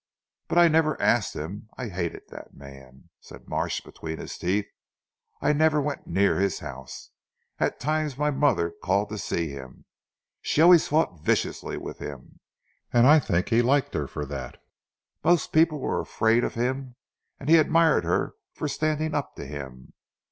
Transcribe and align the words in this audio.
But 0.47 0.57
I 0.57 0.67
never 0.67 0.99
asked 0.99 1.35
him. 1.35 1.69
I 1.77 1.89
hated 1.89 2.23
that 2.29 2.55
man," 2.55 3.11
said 3.19 3.47
Marsh 3.47 3.81
between 3.81 4.17
his 4.17 4.35
teeth. 4.35 4.65
"I 5.43 5.53
never 5.53 5.79
went 5.79 6.07
near 6.07 6.39
his 6.39 6.57
house. 6.57 7.11
At 7.59 7.79
times 7.79 8.17
my 8.17 8.31
mother 8.31 8.71
called 8.81 9.09
to 9.09 9.19
see 9.19 9.49
him. 9.49 9.85
She 10.41 10.59
always 10.59 10.87
fought 10.87 11.21
viciously 11.23 11.77
with 11.77 11.99
him, 11.99 12.39
and 12.91 13.05
I 13.05 13.19
think 13.19 13.49
he 13.49 13.61
liked 13.61 13.93
her 13.93 14.07
for 14.07 14.25
that. 14.25 14.59
Most 15.23 15.53
people 15.53 15.79
were 15.79 16.01
afraid 16.01 16.43
of 16.43 16.55
him, 16.55 16.95
and 17.39 17.47
he 17.47 17.57
admired 17.57 18.03
her 18.03 18.33
for 18.53 18.67
standing 18.67 19.13
up 19.13 19.35
to 19.35 19.45
him. 19.45 19.93